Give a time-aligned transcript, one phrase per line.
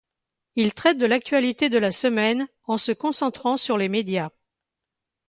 [0.55, 4.31] Il traite de l'actualité de la semaine, en se concentrant sur les médias.